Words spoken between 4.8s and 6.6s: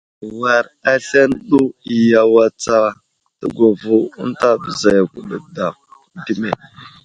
yo ɗi dəme!